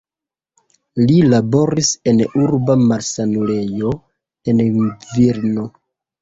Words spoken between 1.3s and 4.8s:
laboris en urba malsanulejo en